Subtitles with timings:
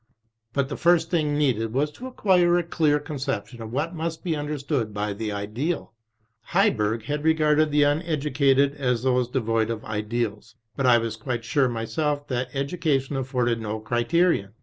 [0.53, 4.35] But the first thing needed was to acquire a clear conception of what must be
[4.35, 5.93] understood by the Ideal.
[6.55, 10.55] Hci berg had regarded the uneducated as those devoid of ideals.
[10.75, 14.53] But I was quite sure myself that education afforded no crite rion.